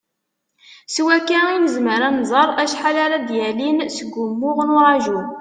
[0.93, 5.19] S wakka i nezmer ad nẓer acḥal ara d-yalin seg wumuɣ n uraju.